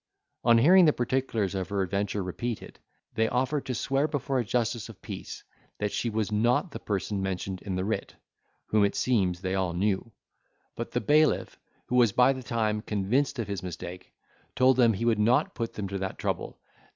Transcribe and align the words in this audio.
On 0.43 0.57
hearing 0.57 0.85
the 0.85 0.93
particulars 0.93 1.53
of 1.53 1.69
her 1.69 1.83
adventure 1.83 2.23
repeated, 2.23 2.79
they 3.13 3.27
offered 3.29 3.67
to 3.67 3.75
swear 3.75 4.07
before 4.07 4.39
a 4.39 4.43
justice 4.43 4.89
of 4.89 4.99
peace 4.99 5.43
that 5.77 5.91
she 5.91 6.09
was 6.09 6.31
not 6.31 6.71
the 6.71 6.79
person 6.79 7.21
mentioned 7.21 7.61
in 7.61 7.75
the 7.75 7.85
writ, 7.85 8.15
whom, 8.69 8.83
it 8.83 8.95
seems, 8.95 9.41
they 9.41 9.53
all 9.53 9.73
knew; 9.73 10.11
but 10.75 10.89
the 10.93 11.01
bailiff, 11.01 11.59
who 11.85 11.97
was 11.97 12.13
by 12.13 12.33
the 12.33 12.41
time 12.41 12.81
convinced 12.81 13.37
of 13.37 13.47
his 13.47 13.61
mistake, 13.61 14.11
told 14.55 14.75
them 14.75 14.93
he 14.93 15.05
would 15.05 15.19
not 15.19 15.53
put 15.53 15.73
them 15.73 15.87
to 15.89 15.99
that 15.99 16.17
trouble. 16.17 16.57